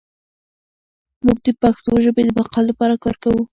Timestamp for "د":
1.45-1.47, 2.25-2.29